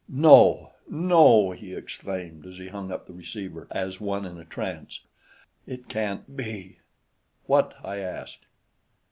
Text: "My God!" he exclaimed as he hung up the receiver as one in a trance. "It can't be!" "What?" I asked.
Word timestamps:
"My 0.09 0.67
God!" 0.89 1.57
he 1.59 1.75
exclaimed 1.75 2.47
as 2.47 2.57
he 2.57 2.69
hung 2.69 2.91
up 2.91 3.05
the 3.05 3.13
receiver 3.13 3.67
as 3.69 4.01
one 4.01 4.25
in 4.25 4.39
a 4.39 4.45
trance. 4.45 5.01
"It 5.67 5.87
can't 5.89 6.35
be!" 6.35 6.79
"What?" 7.45 7.75
I 7.85 7.97
asked. 7.97 8.47